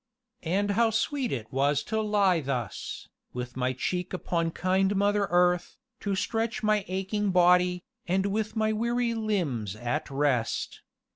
And 0.41 0.71
how 0.71 0.89
sweet 0.89 1.31
it 1.31 1.53
was 1.53 1.83
to 1.83 2.01
lie 2.01 2.41
thus, 2.41 3.07
with 3.33 3.55
my 3.55 3.71
cheek 3.73 4.13
upon 4.13 4.49
kind 4.49 4.95
mother 4.95 5.27
earth, 5.29 5.77
to 5.99 6.15
stretch 6.15 6.63
my 6.63 6.83
aching 6.87 7.29
body, 7.29 7.83
and 8.07 8.25
with 8.25 8.55
my 8.55 8.73
weary 8.73 9.13
limbs 9.13 9.75
at 9.75 10.09
rest. 10.09 10.81